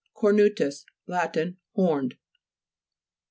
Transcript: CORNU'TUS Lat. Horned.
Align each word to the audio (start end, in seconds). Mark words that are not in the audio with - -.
CORNU'TUS 0.15 0.83
Lat. 1.05 1.37
Horned. 1.75 2.17